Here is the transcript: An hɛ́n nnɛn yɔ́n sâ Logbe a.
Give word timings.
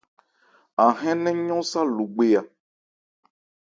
An 0.83 0.91
hɛ́n 0.99 1.17
nnɛn 1.19 1.37
yɔ́n 1.47 1.63
sâ 1.71 1.79
Logbe 1.95 2.25
a. 2.39 2.41